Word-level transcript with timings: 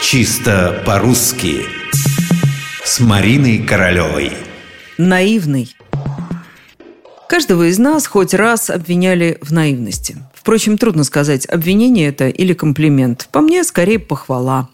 Чисто 0.00 0.80
по-русски 0.86 1.66
С 2.84 3.00
Мариной 3.00 3.58
Королевой 3.58 4.32
Наивный 4.96 5.76
Каждого 7.28 7.68
из 7.68 7.78
нас 7.78 8.06
хоть 8.06 8.32
раз 8.32 8.70
обвиняли 8.70 9.38
в 9.42 9.52
наивности. 9.52 10.16
Впрочем, 10.32 10.78
трудно 10.78 11.02
сказать, 11.02 11.46
обвинение 11.46 12.08
это 12.08 12.28
или 12.28 12.54
комплимент. 12.54 13.28
По 13.32 13.40
мне, 13.40 13.64
скорее, 13.64 13.98
похвала. 13.98 14.68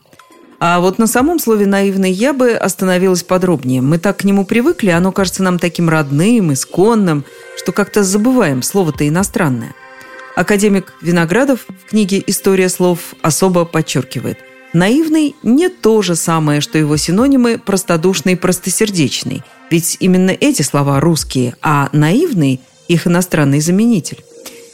А 0.61 0.79
вот 0.81 0.99
на 0.99 1.07
самом 1.07 1.39
слове 1.39 1.67
«наивный» 1.67 2.13
я 2.13 2.35
бы 2.35 2.53
остановилась 2.53 3.23
подробнее. 3.23 3.81
Мы 3.81 3.99
так 3.99 4.19
к 4.19 4.25
нему 4.25 4.45
привыкли, 4.45 4.91
оно 4.91 5.11
кажется 5.11 5.43
нам 5.43 5.59
таким 5.59 5.89
родным, 5.89 6.53
исконным, 6.53 7.25
что 7.57 7.73
как-то 7.73 8.05
забываем, 8.05 8.63
слово-то 8.63 9.09
иностранное. 9.09 9.75
Академик 10.37 10.93
Виноградов 11.01 11.61
в 11.67 11.91
книге 11.91 12.23
«История 12.27 12.69
слов» 12.69 13.15
особо 13.23 13.65
подчеркивает. 13.65 14.39
Наивный 14.75 15.37
не 15.45 15.69
то 15.69 16.03
же 16.03 16.17
самое, 16.17 16.61
что 16.61 16.79
его 16.79 16.97
синонимы 16.97 17.59
простодушный, 17.59 18.37
простосердечный. 18.37 19.43
Ведь 19.71 19.97
именно 20.01 20.33
эти 20.33 20.63
слова 20.63 20.99
русские, 21.01 21.55
а 21.63 21.89
наивный– 21.93 22.61
их 22.89 23.07
иностранный 23.07 23.61
заменитель. 23.61 24.23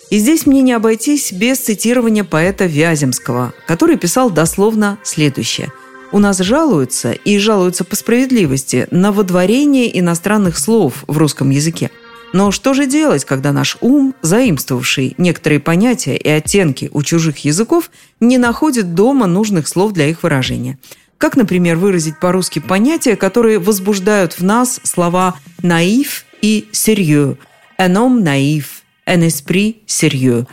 И 0.09 0.19
здесь 0.19 0.47
мне 0.47 0.63
не 0.63 0.73
обойтись 0.73 1.33
без 1.33 1.59
цитирования 1.59 2.25
поэта 2.25 2.65
Вяземского, 2.65 3.53
который 3.67 3.97
писал 3.97 4.31
дословно 4.31 4.99
следующее. 5.05 5.71
«У 6.13 6.19
нас 6.19 6.39
жалуются, 6.39 7.13
и 7.13 7.39
жалуются 7.39 7.85
по 7.85 7.95
справедливости, 7.95 8.89
на 8.91 9.13
водворение 9.13 9.97
иностранных 9.97 10.59
слов 10.59 11.05
в 11.07 11.19
русском 11.19 11.51
языке. 11.51 11.91
Но 12.33 12.53
что 12.53 12.75
же 12.75 12.87
делать, 12.87 13.25
когда 13.25 13.53
наш 13.53 13.77
ум, 13.81 14.15
заимствовавший 14.23 15.15
некоторые 15.19 15.59
понятия 15.59 16.17
и 16.17 16.29
оттенки 16.29 16.89
у 16.93 17.03
чужих 17.03 17.39
языков, 17.39 17.91
не 18.21 18.39
находит 18.39 18.95
дома 18.95 19.27
нужных 19.27 19.67
слов 19.67 19.93
для 19.93 20.07
их 20.09 20.23
выражения? 20.23 20.79
Как, 21.19 21.37
например, 21.37 21.77
выразить 21.77 22.19
по-русски 22.21 22.61
понятия, 22.61 23.17
которые 23.17 23.59
возбуждают 23.59 24.35
в 24.35 24.45
нас 24.45 24.81
слова 24.85 25.35
«наив» 25.63 26.25
и 26.41 26.69
«серьё», 26.73 27.37
«un 27.79 27.93
homme 27.95 28.23
наив», 28.23 28.83
«un 29.07 29.27
esprit 29.27 29.79
sérieux», 29.87 30.47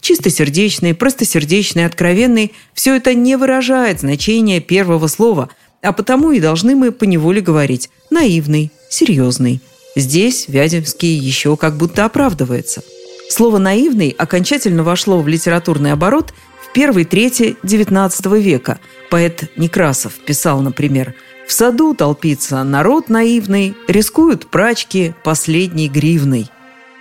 Чистосердечный, 0.00 0.94
простосердечный, 0.94 1.84
откровенный– 1.84 2.52
все 2.72 2.96
это 2.96 3.14
не 3.14 3.36
выражает 3.36 4.00
значение 4.00 4.60
первого 4.60 5.06
слова, 5.08 5.50
а 5.82 5.92
потому 5.92 6.30
и 6.30 6.40
должны 6.40 6.74
мы 6.74 6.92
поневоле 6.92 7.40
говорить 7.40 7.90
«наивный», 8.10 8.70
«серьезный», 8.88 9.60
Здесь 9.98 10.46
Вяземский 10.46 11.12
еще 11.12 11.56
как 11.56 11.76
будто 11.76 12.04
оправдывается. 12.04 12.84
Слово 13.28 13.58
«наивный» 13.58 14.14
окончательно 14.16 14.84
вошло 14.84 15.20
в 15.20 15.26
литературный 15.26 15.90
оборот 15.90 16.32
в 16.62 16.72
первой 16.72 17.04
трети 17.04 17.56
XIX 17.64 18.40
века. 18.40 18.78
Поэт 19.10 19.50
Некрасов 19.56 20.12
писал, 20.24 20.60
например, 20.60 21.14
«В 21.48 21.52
саду 21.52 21.96
толпится 21.96 22.62
народ 22.62 23.08
наивный, 23.08 23.74
рискуют 23.88 24.46
прачки 24.46 25.14
последней 25.24 25.88
гривной». 25.88 26.48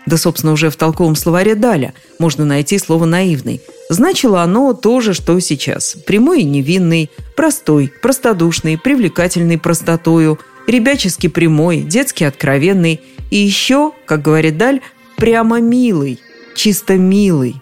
Да, 0.07 0.17
собственно, 0.17 0.53
уже 0.53 0.71
в 0.71 0.75
толковом 0.75 1.15
словаре 1.15 1.53
Даля 1.53 1.93
можно 2.17 2.45
найти 2.45 2.79
слово 2.79 3.05
«наивный». 3.05 3.61
Значило 3.91 4.41
оно 4.41 4.73
то 4.73 5.01
же, 5.01 5.13
что 5.13 5.39
сейчас. 5.39 5.95
Прямой 6.07 6.41
и 6.41 6.45
невинный, 6.45 7.11
простой, 7.35 7.93
простодушный, 8.01 8.75
привлекательный 8.75 9.59
простотою– 9.59 10.39
ребячески 10.67 11.27
прямой, 11.27 11.81
детски 11.81 12.23
откровенный 12.23 13.01
и 13.31 13.37
еще, 13.37 13.93
как 14.05 14.21
говорит 14.21 14.57
Даль, 14.57 14.81
прямо 15.15 15.59
милый, 15.59 16.19
чисто 16.55 16.95
милый. 16.97 17.55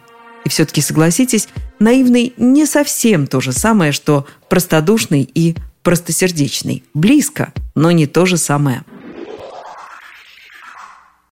И 0.44 0.50
все-таки 0.50 0.82
согласитесь, 0.82 1.48
наивный 1.80 2.34
не 2.38 2.66
совсем 2.66 3.28
то 3.28 3.40
же 3.42 3.52
самое, 3.52 3.92
что 3.92 4.26
простодушный 4.50 5.30
и 5.34 5.56
простосердечный. 5.84 6.84
Близко, 6.94 7.54
но 7.76 7.92
не 7.92 8.08
то 8.08 8.26
же 8.26 8.38
самое. 8.38 8.84